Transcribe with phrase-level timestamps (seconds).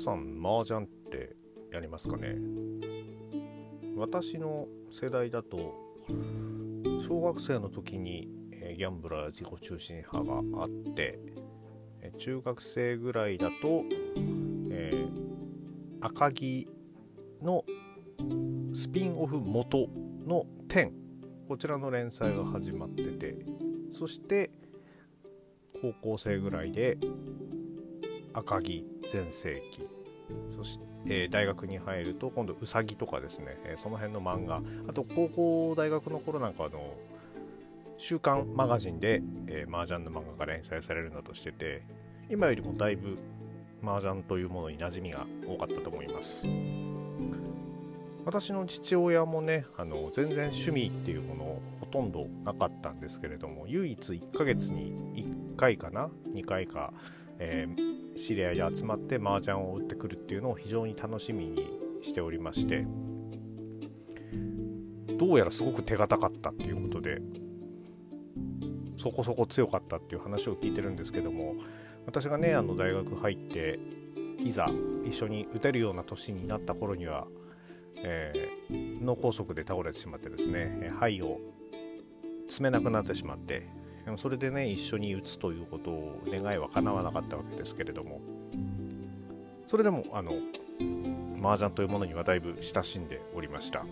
[0.00, 1.36] さん麻雀って
[1.72, 2.36] やりますかね？
[3.96, 5.74] 私の世代だと
[7.06, 8.28] 小学生の時に
[8.76, 11.18] ギャンブラー自己中心派があって
[12.18, 13.84] 中学生ぐらいだと、
[14.70, 15.08] えー、
[16.00, 16.70] 赤城
[17.42, 17.64] の
[18.72, 19.88] スピンオフ元
[20.26, 20.92] の10
[21.48, 23.36] こちらの連載が始まってて
[23.90, 24.50] そして
[25.82, 26.96] 高校生ぐらいで
[28.32, 29.88] 赤城全盛期。
[30.56, 34.62] そして、えー、大学に入ると今度うさぎとかですね、えー、その辺の漫画。
[34.88, 36.94] あと高校大学の頃なんかあの
[37.98, 41.82] 週刊マガジンで、えー、麻雀の漫画が連載されるなどしてて
[42.30, 43.18] 今よりもだいぶ
[43.84, 46.46] 麻雀というものに馴染みが多かったと思います。
[48.24, 56.92] 私の父親もねあの全然趣味っていうものほとんどなかったんですけれども唯一1ヶ月に1回かな？2回か、
[57.38, 61.66] えー、知り合いで集まって麻雀を打ってくるっていうのを非常に楽しみに
[62.02, 62.86] しておりまして
[65.18, 67.20] どうやらすごく手堅かったっていうことで
[68.96, 71.54] そこそこ強かったっていう話を聞いてるんですけども
[72.06, 73.78] 私がねあの大学入って
[74.38, 74.66] いざ
[75.06, 77.26] 一緒に打てるような年になった頃には、
[77.96, 81.38] えー、脳梗塞で倒れてしまってですね肺を
[82.46, 83.68] 詰めなくなってしまって
[84.04, 88.20] でもそれでね一緒に打つということを願いは叶わなかったわけですけれども
[89.66, 90.32] それでもあの
[91.42, 93.84] 麻雀というものにはだいぶ親しんでおりました。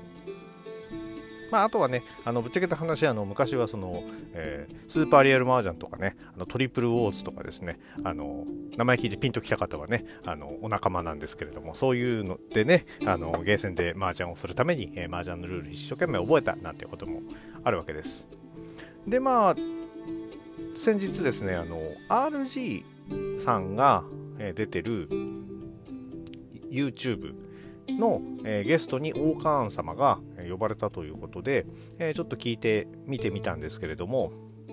[1.51, 4.03] まあ、あとはね、あのぶっちゃけた話、あの昔はその、
[4.35, 8.45] えー、スーパーリアルマージャンとかね、あのトリプルウォーズとかですね、あの
[8.77, 17.23] 名前聞いてピンときた方はね、あのお仲間なんですけれども、そういうのでね、あのゲーセンで麻雀をするために、えー、麻雀のルール一生懸命覚えたなんてことも
[17.65, 18.29] あるわけです。
[19.07, 19.57] で、まあ、
[20.79, 22.85] 先日ですね、あの RG
[23.37, 24.05] さんが
[24.55, 25.09] 出てる
[26.71, 27.35] YouTube
[27.89, 31.67] の、えー、ゲストにオーカーン様が呼ばれたということで、
[31.99, 34.31] えー、ちょっと聞いてみてみたんですけれども、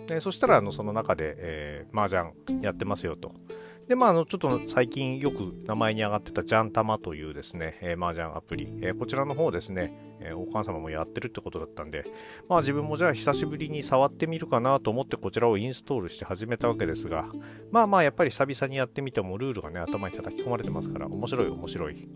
[0.07, 3.33] えー、そしたらあのその中で、えー、麻雀やってますよと。
[3.87, 12.03] で、まあ、あの、ちょっと最近よく名前に上がってたジャンタマというですね、えー、麻雀アプリ、えー、こちらの方ですね、えー、お母様もやってるってことだったんで、
[12.49, 17.25] まあ自分もじゃあ久しぶりに触ってみるかなと思ってこちらをインストールして始めたわけですが、
[17.71, 22.07] まあまあやっぱり久々にやってみてもルールがね、頭に叩き込まれてますから、面白い面白い。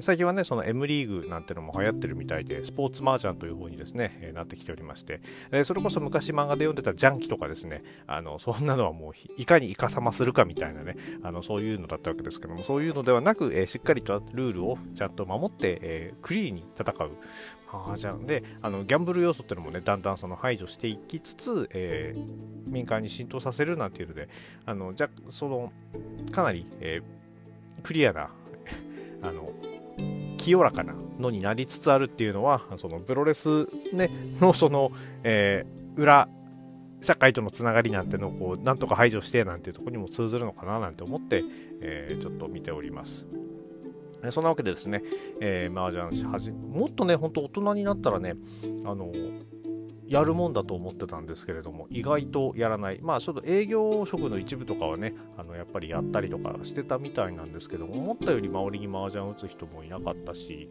[0.00, 5.20] 最近はね、その M リーグなんてのも流行ってるみたいで、スポーツマージャンという方にですね、なってきておりまして、
[5.64, 17.10] それこそ昔漫画で読んでたジャンキとかですね、あの、そんなのはもういかにイカサマするかみたいなね、あの、そういうのだったわけですけども、そういうのではなく、え、しっかりとルールをちゃんと守って、え、クリーンに戦う。
[17.74, 22.22] 麻雀で、あの、ギャンブル要素っていうのもね、だんだんその排除していきつつ、えー、
[22.66, 24.28] 民間に浸透させるなんていうので、
[24.66, 25.72] あの、じゃ、その、
[26.30, 28.30] かなり、えー、クリアな、
[29.22, 29.52] あの、
[30.38, 34.10] 清らかなのになりつつあるっていうのはそのプロレス、ね、
[34.40, 34.92] のその、
[35.22, 36.28] えー、裏
[37.00, 41.44] 社会とのつながりなんてのをこうなんとか排除してなんていうとこにも通ずるのかななんて思って、
[41.80, 43.26] えー、ちょっと見ております。
[44.30, 45.02] そんなわけでですね、
[45.40, 48.36] えー、麻雀し始め、もっとね、ほんと大人になったらね、
[48.84, 49.12] あの、
[50.12, 53.00] やるもんだと思ってたんですけれども意外とやらない。
[53.00, 60.68] まあちょっと営業職の一部とかはねあのやっぱりやったりとかしてたみたいなんですけども思ったより周りに麻雀打つ人もいなかったし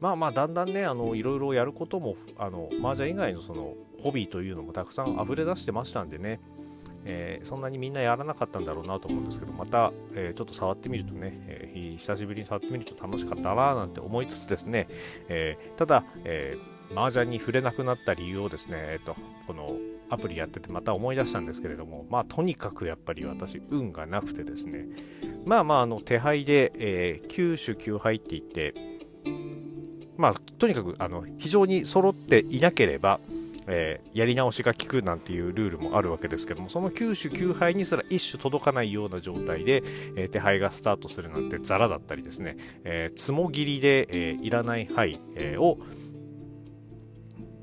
[0.00, 6.40] まあまあだんだんねあのいろいろやることもあの麻雀以外のそのホビーというのもたくさん溢れ出してましたんでね
[7.04, 14.86] えー、そんなにみんなやらなかったんだろうなと思うんですけど、また、えー、ちょっと触ってみるとね、えー、久しぶりに触ってみると楽しかったななんて思いつつですね、
[15.30, 16.58] えただ、え
[16.94, 19.76] 麻雀に触れなくなった理由をですね、えっと、この
[20.10, 24.86] アプリやっててまた思い出したんですけれども、まあ、とにかくやっぱり私、運がなくてですね、
[25.44, 28.74] まあまあ、あの手配で、えー、9種9敗って言って、
[30.16, 33.20] まあ、とにかくあの非常に揃っていなければ、
[33.68, 39.82] えー、やり直しが効くなんていうルールもあるわけですけども、その9種9敗にすら1種届かないような状態で、
[40.16, 45.78] えー、手配がスタートするなんてザラだったりですね、えー、つもぎりで、えいらない牌、えを、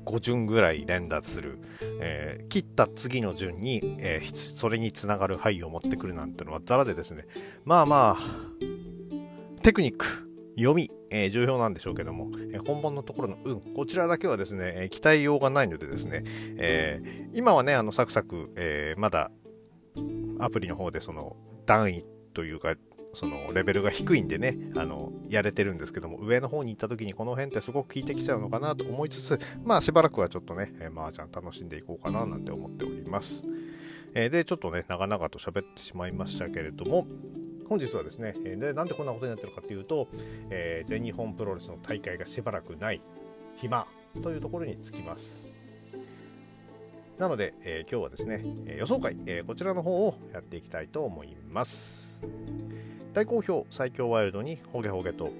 [0.08, 1.58] 5順ぐらい連打する、
[2.00, 7.26] えー、切った次の順に、えー、それにつながる範囲を持ってくるなんてのはザラでですね
[7.64, 10.06] まあまあテクニック
[10.56, 16.24] 読み、えー、重要なんでしょうけども、え、本番のところの運、こちらだけはですね、えー、期待用がないのでですね、
[16.56, 19.30] え今はね、あの、サクサク、えまだ、
[20.40, 22.74] アプリの方でその、段位というか、
[23.12, 33.44] そのレベルが低いんでねあのやれてるんですけども上の方に行った時にこの辺ってすごく効いてきちゃうのかなと思いつつまあしばらくはちょっとね、えー、麻雀楽しんでいこうかななんて思っております、
[34.14, 37.06] えー、でちょっとね長々と喋ってしまいましたけれども
[37.68, 40.08] 本日はですね、えでなんでこんなことになってるかというと、
[40.48, 43.02] えー、全日本プロレスの大会がしばらくない
[43.56, 43.86] 暇
[44.22, 45.46] というところにつきます。
[47.18, 52.22] なので、えー、今日はですね、え予想会、えー、こちらの方をやっていきたいと思います。
[53.18, 55.32] 大好評最強ワイルドにホゲホゲと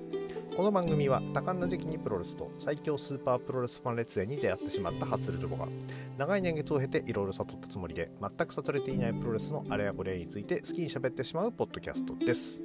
[0.57, 5.69] この番組は多感な時期にプロレスと最強スーパープロレスファン列伝に出会ってしまったハッスルジョボが
[6.17, 12.61] 長い年月を経ていろいろ悟ったつもりで全く悟れていないプロレスのあれやこれについて好きに喋ってしまうポッドキャストです。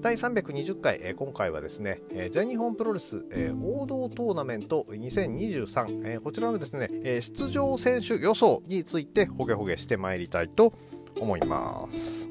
[0.00, 10.72] 第320回、え、今回はですね、え、全日本プロレス、え、王道トーナメント2023、え、こちらのですね、え、出場選手予想についてほげほげしてまいりたいと
[11.18, 12.28] 思います。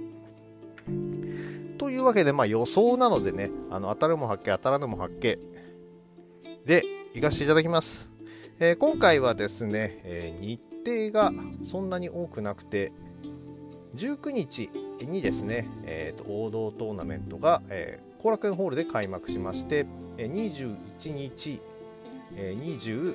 [1.77, 5.39] というわけで、まあ、予想なのでね、あの当たるも発見、当たらぬも発見
[6.65, 6.83] で
[7.13, 8.09] 行かせていただきます。
[8.59, 11.31] えー、今回はですね、えー、日程が
[11.63, 12.91] そんなに多くなくて、
[13.95, 14.69] 19日
[15.01, 19.85] にですね、えーと、王道トーナメントが後、えー、楽園ホールで開幕しまして、
[20.17, 21.61] 21日、
[22.35, 23.13] え、22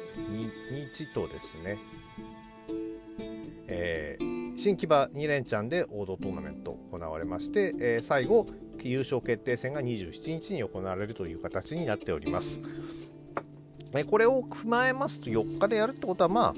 [0.93, 1.79] 日とですね、
[3.67, 4.28] えー
[4.59, 8.49] 新木場2連チャンで王道トーナメント行われまして、えー、最後
[8.83, 12.61] 優勝決定戦が27日に行われるという形になっております。
[13.95, 16.55] えこれを踏まえますと4日でやるってことはまあ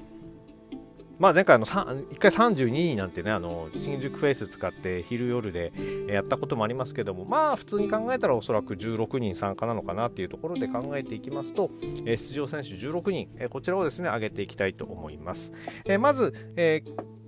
[1.18, 5.70] まあ、前回の1回32人なんてねあの新宿フェイス使って昼夜で
[6.08, 11.70] やったこともありますけどもまあ普通に考えたらおそらく16人参加なのかなっていうところで考えていきますと
[12.06, 15.52] 出場選手16人こちらをですね上げていきたいと思います
[16.00, 16.32] まず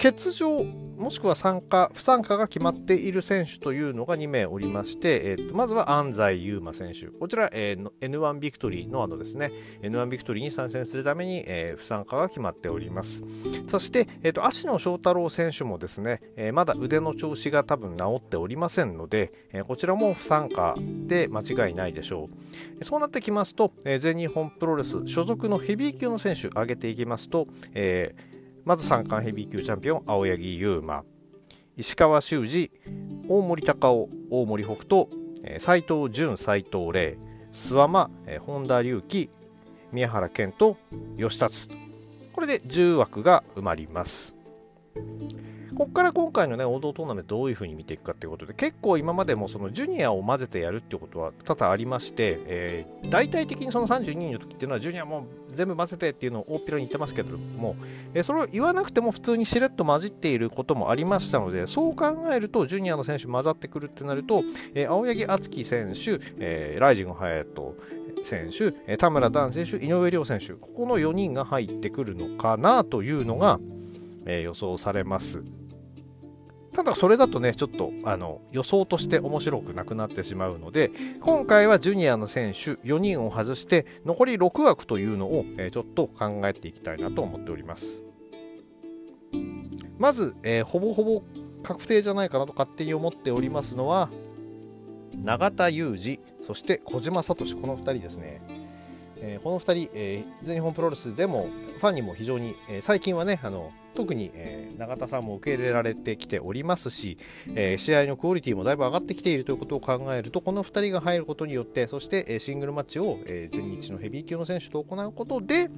[0.02, 7.06] 欠場もしくは参加不参加が決まっている選手というのが2名おりまして、えー、とまずは安西優真選手。
[7.06, 9.52] こちら、えー、N1 ビクトリーのあのですね。
[9.82, 13.22] N1 ビクトリーに参戦するために、えー、不参加が決まっております。
[13.69, 20.76] そして、えーと、芦野翔太郎選手もですね、えー、まだ腕の調子が多分治っておりませんので、えー、こちらも不参加
[21.06, 22.28] で間違いないでしょ
[22.81, 22.84] う。
[22.84, 28.31] そうなってきますと、えー、全日本プロレス所属のヘビー級の選手挙げていきますと、えー
[28.64, 31.05] まず三冠ヘビー級チャンピオン青柳優馬
[31.76, 32.70] 石川修司
[33.29, 35.09] 大森隆夫大森北斗
[35.59, 37.19] 斎藤潤斎藤麗
[37.53, 38.11] 諏訪間
[38.47, 39.31] 本田隆起
[39.91, 40.76] 宮原健と
[41.19, 41.70] 吉達
[42.32, 44.35] これで10枠が埋まります。
[45.75, 57.77] ここから今回のね、王道トーナメントどういう風に見ていくかということで、結構今までもそのジュニアを混ぜてやるってことは多々ありまして、えー、大体的にその32人の時っていうのは、ジュニアも全部混ぜてっていうのを大っぴらに言ってますけれども、
[58.15, 64.43] えー、それを言わなくても普通にしれっと混じっていることもありましたので、そう考えると、ジュニアの選手混ざってくるってなると、
[64.75, 67.75] えー、青柳敦樹選手、えー、ライジング隼人、
[68.25, 73.59] 選手、田村段選手、井上涼選手、ここの4人が入ってくるのかなというのが、
[74.27, 75.43] えー、予想されます。
[76.73, 80.91] ただそれだとね、ちょっとあの予想として面白くなくなってしまうので、
[81.21, 88.05] 今回はジュニアの選手4人を外して、残り6枠というのを、えー、ちょっと考えていきたいなと思っております。
[89.99, 91.23] まず、えー、ほぼほぼ
[91.63, 94.11] 確定じゃないかなと勝手に思っておりますのは、
[95.23, 98.43] 永田裕二、そして小島聡、この2人ですね。
[99.25, 101.47] えー、この2人、えー、全日本プロレスでも
[101.79, 107.19] ファンにも非常に、え、最近はねあの特に、えー、永田さんも受け入れられてきておりますし、
[107.55, 115.69] えー、試合のクオリティもだいぶ上がってきているということを考えるとこの2人が入ることによってそして、え、シングルマッチを、え、全日のヘビー級の選手と行うことで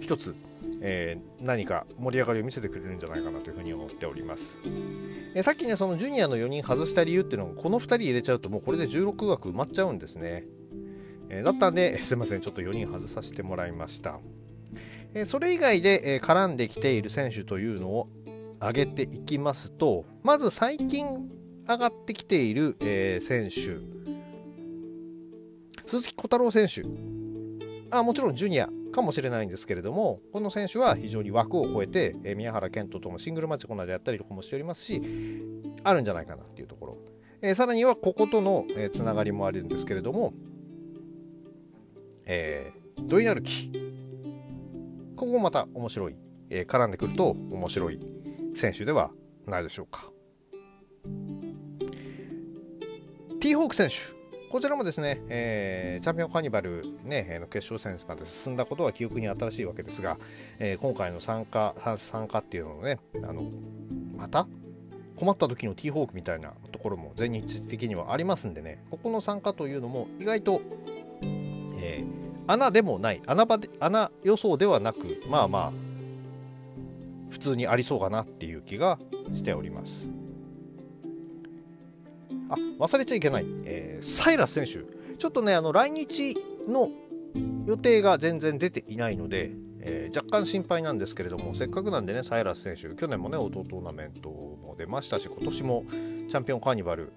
[0.00, 0.34] 一つ、
[0.80, 4.60] えー、何か盛り上がりを見せてくれるんじゃないかなというふうに思っております、
[5.34, 10.44] えー、さっきねそのジュニアの4人外した理由っていうのがこの2人入れちゃうともうこれで16枠埋まっちゃうんですね、
[11.30, 14.20] え、だったんですいませんちょっと4人外させてもらいました。
[15.14, 18.08] えそれ以外で、絡んできている選手というのを
[18.60, 21.30] 挙げていきますとまず最近
[21.66, 23.78] 上がってきている、え選手。
[25.86, 26.84] 鈴木小太郎選手。
[27.90, 35.00] あもちろんジュニアかもしれないんですけれどもこの選手は非常に枠を超えて、え宮原健人とのシングルマッチこの間やったりとかもしておりますし
[35.84, 36.98] あるんじゃないかなっていうところ、
[37.40, 40.32] えさらにはこことの、つながりもあるんですけれども、
[42.26, 43.87] えー、ドイナルキ
[45.18, 46.16] ここもまた面白い、
[46.48, 48.00] えー、絡んでくると面白い
[48.54, 49.10] 選手では
[49.46, 50.12] ないでしょうか。
[53.40, 53.96] T ホーク選手
[54.48, 60.18] こちらもですね、えー、チャンピオンカーニバル、ね、の決勝戦まで進んだことは記憶に新しいわけですが、
[60.60, 63.42] えー、今回の参加参加っていうのをねあの
[64.16, 64.46] また
[65.16, 70.62] 困った時の T ホークみたいなところも全日的にはありますんでねここの参加というのも意外と、
[71.22, 73.22] えー、穴でもない。
[73.26, 75.72] 穴場で穴予想ではなくまあまあ
[77.30, 78.98] 普通にありそうかなっていう気が
[79.34, 80.10] しております。
[82.48, 85.16] あ忘れちゃいけない、えー、サイラス選手。
[85.16, 86.36] ちょっとねあの来日
[86.66, 86.90] の
[87.66, 89.50] 予定が全然出ていないので、
[89.80, 97.12] えー、若干心配なんですけれどもせっかくなんでねサイラス選手去年もねオートトーナメントも出ましたし今年もチャンピオンカーニバル、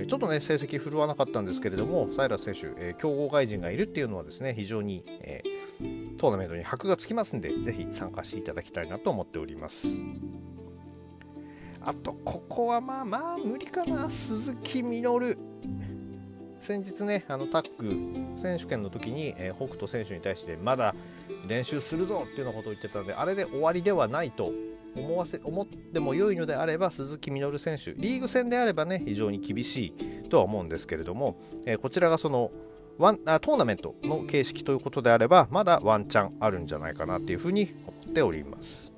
[0.00, 5.42] えー、ちょっとね成績振るわなかったんですけれどもサイラス選手、えー、強豪外人がいるっていうのはですね非常に、え
[6.18, 10.02] トーナメントに箔がつきますんでぜひ参加していただきたいなと思っております。
[11.82, 14.10] あとここはまあまあ無理かな。
[14.10, 15.38] 鈴木みのる
[16.60, 20.94] 先日ねあのタッグ選手権の時に、えー、北斗選手に対してまだ
[21.48, 24.52] 練習するぞっていうようなことを言ってたのであれで終わりではないと
[24.96, 32.50] 思わせ思っても良いのであれば鈴木みのる選手リーグ戦であればね非常に厳しいとは思うんですけれども、えー、こちらがその
[32.98, 38.92] ワンあトーナメントの形式ということであればまだワンチャンあるんじゃないかなっていうふうに思っております。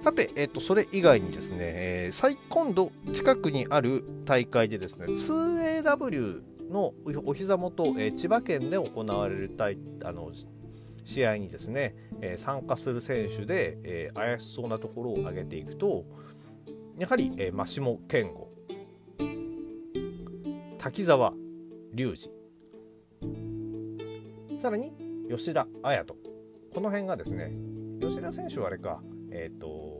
[0.00, 6.92] さて、えっと、それ以外にですね、えー、今度近くにある大会でですね、2AW の
[7.24, 10.30] お膝元、えー、千葉県で行われる大あの
[11.04, 16.04] 試合にですね、えー、参加する選手で、えー、怪しそうなところを挙げていくと、
[16.98, 18.48] やはり、えー、真下健吾、
[20.78, 21.32] 滝沢
[21.96, 22.30] 隆
[23.22, 24.92] 二、さらに
[25.30, 26.18] 吉田彩斗、
[26.74, 27.52] この辺がですね、
[28.00, 29.93] 吉田選手はあれか、えっ、ー、と、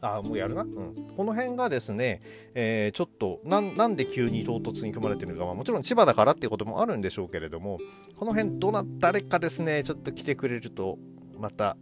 [0.00, 0.62] あ、もうやるな。
[0.62, 1.12] うん。
[1.16, 2.20] この辺がですね、
[2.54, 7.78] えー、ちょっとな、なんで急に唐突に組まれてるのか、まあ、もちろん千葉だからっていうこともあるんでしょうけれども、
[8.16, 10.98] この辺、どな、誰かですね、ちょっと来てくれると、
[11.38, 11.76] また、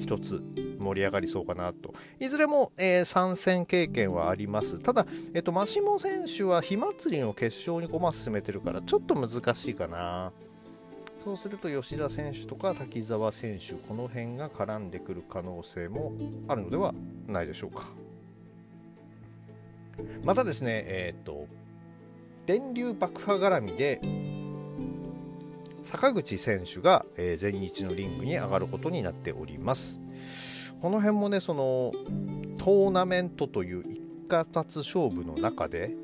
[0.00, 0.42] 一つ
[0.78, 1.94] 盛り上がりそうかなと。
[2.18, 4.78] いずれも、えー、参戦経験はあります。
[4.78, 10.32] ただ、えっ、ー、と、マシモ選手は火祭りの決勝に駒進めてるから、ちょっと難しいかな。
[11.18, 16.12] そうすると吉田選手とか滝沢選手この辺が絡んでくる可能性も
[16.48, 16.94] あるのでは
[17.26, 17.84] ないでしょうか。
[20.22, 21.46] またですねえっ、ー、と
[22.44, 24.00] 電流爆破絡みで
[25.82, 27.06] 坂口選手が、
[27.36, 30.00] 全日のリングに上がることになっております。
[30.82, 31.92] この辺もねその
[32.58, 35.94] トーナメントという一家立勝負の中で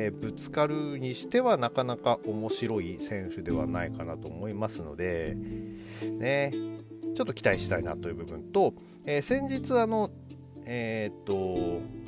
[0.00, 5.36] えー、ぶつかるにしてはなかなか面白い選手ではないかなと思いますので、
[6.02, 6.52] ね、
[7.14, 8.72] ちょっと期待したいなという部分と、
[9.04, 10.10] えー、先日あの、
[10.64, 12.00] えー、っと、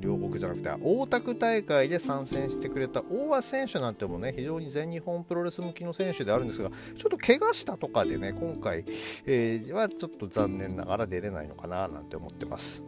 [0.00, 8.84] 両国じゃなくて大田区大会で参戦してくれた大橋選手なんてもね非常に全日本プロレス向きの選手であるんですがちょっと怪我したとかでね今回、
[9.26, 12.82] えー、はちょっと残念ながら出れないのかななんて思ってます。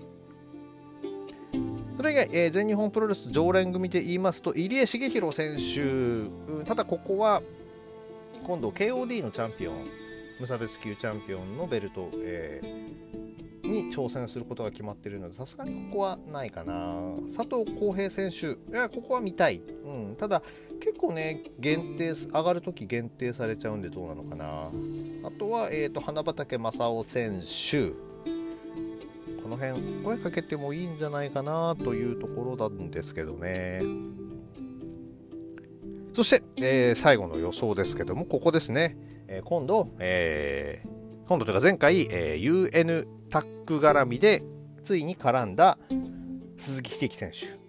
[1.97, 7.43] それ以外、えー、全日本プロレス常連組で言いますと入江茂弘選手、ただここは
[8.43, 9.87] 今度 KOD のチャンピオン
[10.41, 16.97] 無差別級チャンピオンのベルト、えー、に挑戦することが決まっているのでさすがにここはないかな。
[17.25, 18.49] 佐藤浩平選手。
[18.49, 20.43] いやここは見たい、うん、ただ
[20.81, 24.71] 結構ね限定上がるとき限定されちゃうんでどうなのかな。
[25.27, 28.14] あとは、えーと花畑正雄選手。
[29.45, 33.83] この辺声かけてもいいんじゃないかなというところなんですけどね。
[36.15, 38.97] そして、えー、最後の予想ですけども、ここですね。
[39.29, 44.43] えー、今度、えー、今度というか前回、え UN タック絡みで
[44.83, 45.77] ついに絡んだ
[46.57, 47.61] 鈴木秀樹選手。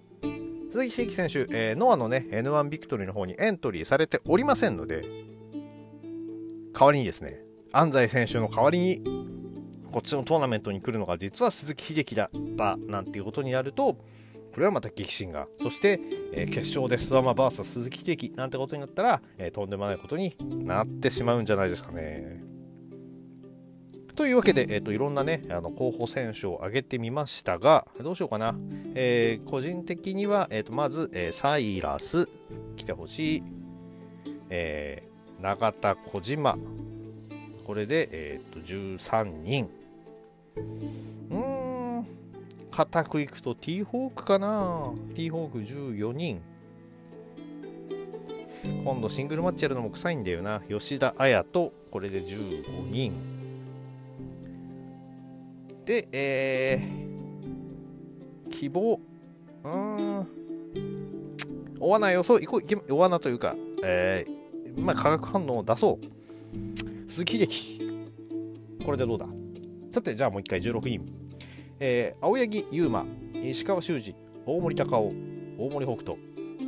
[0.71, 5.03] 鈴木秀樹選手、えー、ノアのね、N1 ビクトリーの方にエントリーされておりませんので、
[6.71, 7.41] 代わりにですね、
[7.73, 9.25] 安西選手の代わりに
[9.95, 15.47] こっちのトーナメントに来るのが実は鈴木秀樹だったなんていうことになるとこれはまた激震が。
[15.55, 16.01] そして、
[16.33, 22.43] えー、決勝で諏訪間 VS 鈴木秀樹なんてことになったら、えー、とんでもないことになってしまうんじゃないですかね。
[24.17, 28.53] というわけで、えーと、いろんなねあの候補選手を挙げてみましたがどうしようかな、
[28.95, 32.27] えー、個人的には、えーと、まず、え、サイラス
[32.75, 33.43] 来てほしい、
[34.49, 35.03] え、
[35.39, 36.57] 永田小島。
[37.63, 39.84] これで、えーと13人。
[40.55, 42.07] うーん、
[42.71, 46.41] 固くいくと T ホークかな ?T ホーク14人。
[48.83, 50.61] 今度シングルマッチやるのも臭いんだよな。
[50.67, 53.13] 吉田彩と、これで15人。
[55.85, 58.99] で、えー、希望。
[59.63, 60.27] うーん。
[61.79, 66.05] お罠予想、いこう、お罠というか、えー、まあ、化学反応を出そう。
[67.07, 68.09] 鈴木秀樹。
[68.83, 69.27] これでどうだ？
[69.95, 71.05] さて、じゃあもう一回16人。
[71.79, 74.13] えー、青柳優馬、石川修司、
[74.45, 75.13] 大森隆夫、
[75.57, 76.17] 大森北斗、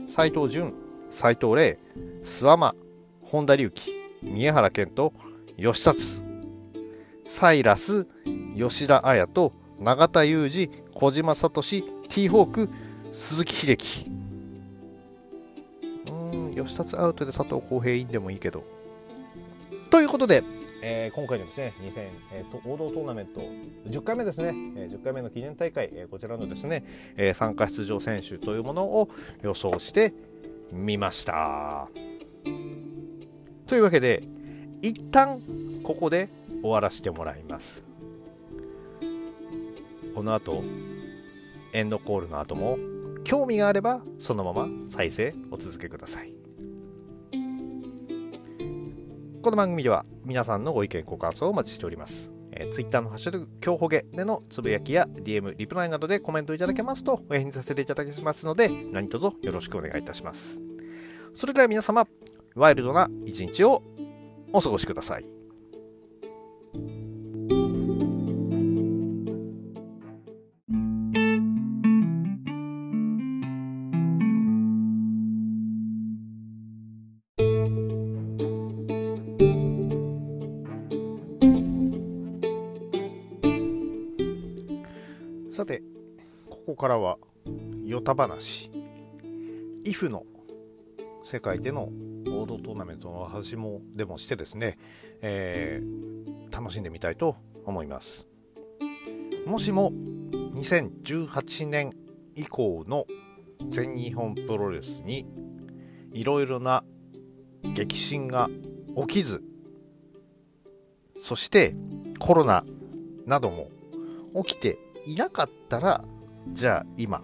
[0.07, 0.73] 斎藤淳、
[1.09, 1.77] 斎藤麗、
[2.23, 2.75] 諏訪間、
[3.21, 3.91] 本田隆起、
[4.23, 5.11] 宮原健人、
[5.57, 6.23] 吉達、
[7.27, 8.07] サイラス、
[8.55, 12.69] 吉田彩と永田裕二、小島聡、ティーホーク、
[13.11, 14.09] 鈴木秀樹。
[16.09, 18.63] うん、吉達アウトで佐藤浩平インでもいいけど。
[19.89, 20.45] ということで、
[20.81, 23.41] えー、今回のですね、2000、えー、と王道トーナメント
[23.87, 26.83] 10回目ですね、えー、10回目の記念大会、えー、こちらのですね、
[27.15, 29.09] えー、参加出場選手というものを
[29.41, 30.13] 予想して
[30.71, 31.89] みました。
[33.65, 34.23] というわけで、
[34.81, 35.41] 一旦
[35.83, 36.29] ここで
[36.61, 37.83] 終わらせてもらいます。
[40.13, 40.63] この後、
[41.73, 42.77] エンドコールの後も、
[43.23, 46.36] 興味があればそのまま再生お続けください。
[49.47, 52.33] この番組では皆さんのご意見、ご感想をお待ちしております。
[52.51, 60.61] えー、Twitter のハッシュタグ、今日ほげでのつぶやきや DM、リプライなどでコメントいただけますとお返事させていただきますので、何卒よろしくお願いいたします。
[61.33, 62.05] それでは皆様、
[62.55, 63.83] ワイルドな一日を
[64.51, 65.36] お過ごしください。
[86.77, 87.17] からは、
[87.85, 88.71] ヨタ話。
[89.83, 90.23] IF の
[91.23, 91.89] 世界での
[92.25, 94.77] ボードトーナメントの話もでもしてですね、
[95.21, 98.27] えー、楽しんでみたいと思います。
[99.45, 99.91] もしも
[100.55, 101.93] 2018年
[102.35, 103.05] 以降の
[103.69, 105.25] 全日本プロレスに
[106.11, 106.83] いろいろな
[107.63, 108.49] 激震が
[109.07, 109.43] 起きず
[111.15, 111.73] そして
[112.19, 112.65] コロナ
[113.25, 113.69] なども
[114.43, 116.03] 起きていなかったら
[116.53, 117.21] じゃあ今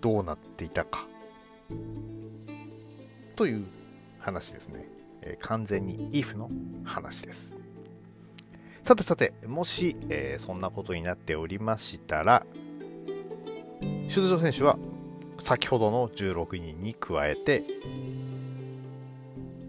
[0.00, 1.06] どうなっていたか。
[3.36, 3.64] という
[4.18, 4.86] 話ですね、
[5.22, 6.50] えー、完全に if の
[6.84, 7.56] 話です。
[8.84, 12.44] さてさてもし、えー、そんなことになっておりましたら
[14.08, 14.78] 出場選手は
[15.38, 17.64] 先ほどの16人に加えて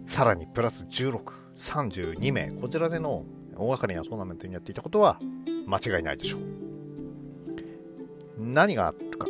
[0.05, 3.23] さらにプラス1632名こちらでの
[3.55, 5.19] 大掛かりなトーナメントにやっていたことは
[5.65, 6.54] 間違いないでしょう。
[8.55, 9.27] 何があったか。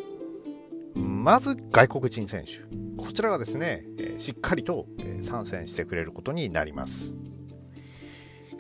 [0.94, 2.62] まず外国人選手。
[2.96, 3.84] こちらがですね、
[4.18, 4.86] しっかりと
[5.20, 7.18] 参戦してくれることになります。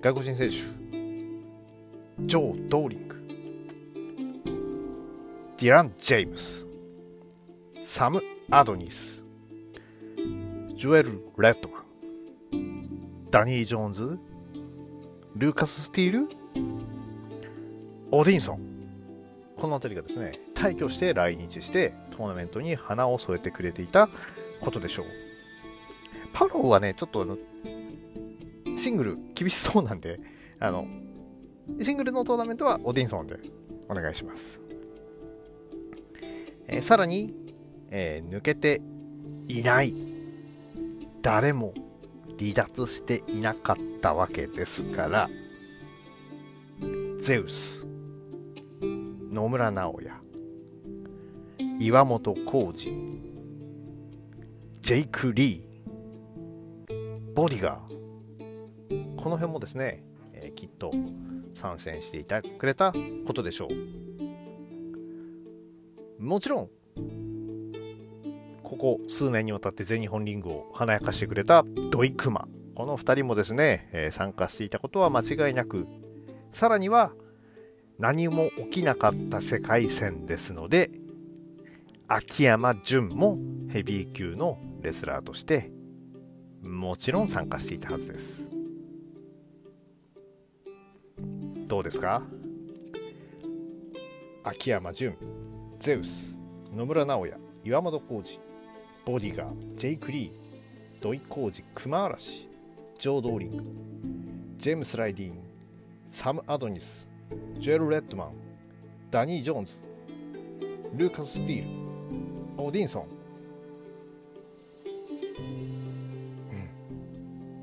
[0.01, 0.55] 外国人選手、
[2.25, 3.15] ジョー・ドーリング、
[5.59, 6.67] ディラン・ジェームス、
[7.83, 9.23] サム・アドニス、
[10.75, 11.85] ジュエル・レッドマ
[12.57, 14.19] ン、ダニー・ジョーンズ、
[15.35, 16.29] ルーカス・スティール、
[18.09, 18.64] オディンソン、
[19.55, 24.09] この辺りがですね、大挙して来日してトーナメントに花を添えてくれていた
[24.61, 25.05] ことでしょう。
[26.33, 27.37] パローはね、ちょっと、
[28.75, 30.19] シングル厳しそうなんで、
[30.59, 30.85] あの、
[31.81, 33.39] シングルのトーナメントはオディンソンで
[33.89, 34.59] お願いします。
[36.67, 37.33] えー、さらに、
[37.89, 38.81] えー、抜けて
[39.47, 39.93] いない。
[41.21, 41.73] 誰も
[42.39, 45.29] 離脱していなかったわけですから、
[47.17, 47.87] ゼウス、
[49.35, 50.13] 野村直哉。
[51.77, 53.21] 岩本浩二。
[54.81, 57.33] ジェイク・リー。
[57.33, 59.15] ボディガー。
[59.17, 60.93] この辺もですね、えー、きっと
[61.53, 62.93] 参戦していたくれた
[63.27, 63.67] ことでしょ
[66.19, 66.23] う。
[66.23, 66.69] もちろん
[68.63, 75.87] ここ数年にわたって全日本リングを華やかしてくれたドイクマこの2人もですね、えー、参加していたことは間違いなく
[76.53, 77.11] さらには
[77.97, 80.91] 何も起きなかった世界戦ですので
[82.07, 83.37] 秋山純も
[83.69, 85.71] ヘビー級のレスラーとして
[86.61, 88.49] もちろん参加していたはずです。
[91.67, 92.21] どうですか？
[94.43, 95.15] 秋山純
[95.79, 96.39] ゼウス
[96.75, 98.39] 野村直哉岩本浩二
[99.05, 102.49] ボディガージェイク・リー土井浩二熊嵐
[102.99, 103.63] ジョー・ドーリング
[104.57, 105.39] ジェームス・ライディーン
[106.07, 107.09] サム・アドニス
[107.57, 108.33] ジェル・レッドマン、
[109.09, 109.81] ダニー・ジョーンズ、
[110.95, 111.69] ルーカス・スティール、
[112.63, 113.07] オーディンソン。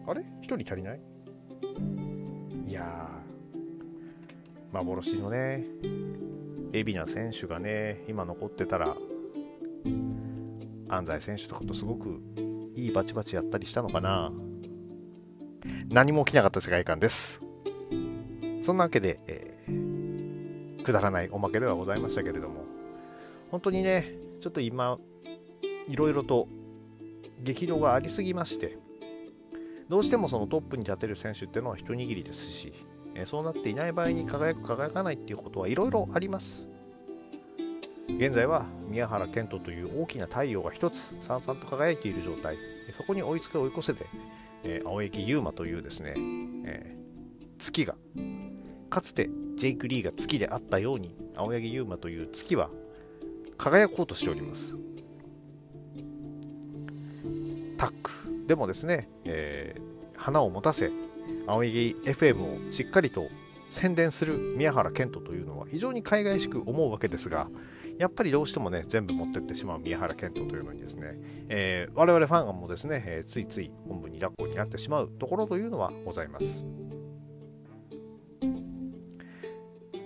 [0.05, 0.25] うん、あれ？
[0.40, 1.01] 一人足りない？
[2.66, 3.09] いや
[4.72, 5.64] 幻のね、
[6.72, 8.96] 海老名選手がね、今残ってたら、
[10.88, 12.20] 安西選手とかとすごく
[12.75, 14.33] いいバチバチやったりしたのかな。
[15.88, 17.40] 何も起きなかった世界観です。
[18.62, 19.51] そんなわけで、え
[20.83, 22.64] くだらないおまけではございましたけれども。
[23.51, 24.99] 本当にねちょっと今
[25.87, 26.49] いろいろと
[27.42, 28.79] 激動がありすぎまして
[29.90, 32.73] どうしてもそのトップに立てる選手っていうのは一握りですし
[33.27, 36.71] そうなっていない場合に輝く輝かないっていうことはいろいろあります。
[38.09, 42.57] 現在は宮原健人という大きな太陽が一つさんさんと輝いている状態。
[42.90, 44.07] そこに追いつけ追い越せで、
[44.64, 46.14] え、青柳優馬というですね、
[46.64, 47.95] えー、月が
[48.92, 52.68] かつてジェイク・リーが月であったように青柳優馬という月は
[53.57, 54.76] 輝こうとしております。
[57.78, 58.11] タック
[58.46, 60.90] でもですね、えー、花を持たせ
[61.46, 63.31] 青柳 FM をしっかりと
[63.70, 67.48] 宣伝する宮原健人というのは非常に海外しく思うわけですが
[67.98, 71.14] やっぱりどうしてもね全部持ってってしまう宮原健人というのにですね、
[71.48, 76.82] えー、我々ファンもですね、えー、ついつい本部に抱っこになってしまうところというのはございます。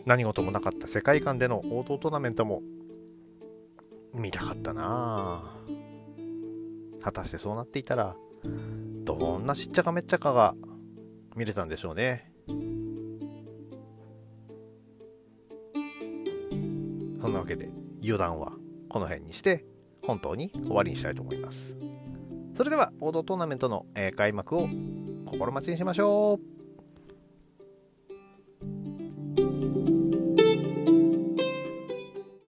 [0.06, 2.62] 何事もなかった世界観での王道トーナメントも
[4.14, 5.52] 見たかったな。
[7.02, 8.16] 果たしてそうなっていたら
[9.04, 10.54] どんなしっちゃかめっちゃかが
[11.34, 12.32] 見れたんでしょうね。
[17.20, 17.68] そんなわけで
[18.00, 18.52] 油断は
[18.88, 19.64] この辺にして
[20.02, 21.76] 本当に終わりにしたいと思います。
[22.54, 24.68] それでは王道トーナメントの開幕を
[25.26, 26.55] 心待ちにしましょう。